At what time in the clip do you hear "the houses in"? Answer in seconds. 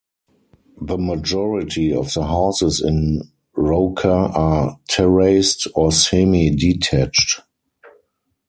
2.15-3.21